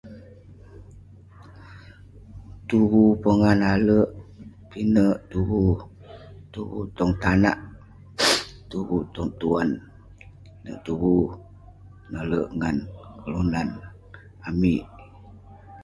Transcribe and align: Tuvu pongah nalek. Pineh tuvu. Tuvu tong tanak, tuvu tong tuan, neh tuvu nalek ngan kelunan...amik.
Tuvu 2.67 3.01
pongah 3.21 3.55
nalek. 3.61 4.07
Pineh 4.69 5.13
tuvu. 5.31 5.61
Tuvu 6.53 6.79
tong 6.97 7.13
tanak, 7.21 7.57
tuvu 8.69 8.97
tong 9.15 9.31
tuan, 9.39 9.69
neh 10.63 10.77
tuvu 10.85 11.15
nalek 12.11 12.47
ngan 12.59 12.77
kelunan...amik. 13.21 14.83